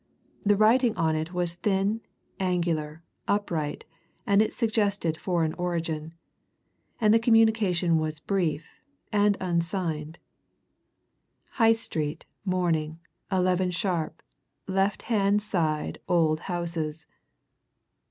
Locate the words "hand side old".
15.03-16.39